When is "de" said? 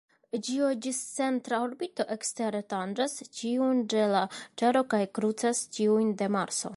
3.95-4.07, 6.23-6.35